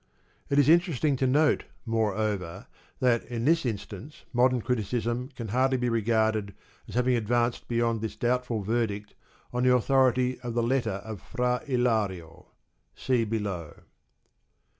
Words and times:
It 0.49 0.57
is 0.57 0.67
interesting 0.67 1.15
to 1.17 1.27
note, 1.27 1.65
moreover, 1.85 2.65
that 3.01 3.23
in 3.25 3.45
this 3.45 3.67
instance 3.67 4.25
modern 4.33 4.59
criticism 4.63 5.29
can 5.35 5.49
hardly 5.49 5.77
be 5.77 5.89
regarded 5.89 6.55
as 6.87 6.95
having 6.95 7.15
advanced 7.15 7.67
beyond 7.67 8.01
this 8.01 8.15
doubtful 8.15 8.63
verdict 8.63 9.13
on 9.53 9.61
the 9.61 9.75
authority 9.75 10.39
of 10.39 10.55
the 10.55 10.63
Metter 10.63 10.89
of 11.05 11.21
Fra 11.21 11.61
I/ario* 11.67 12.47
(see 12.95 13.25
below). 13.25 13.83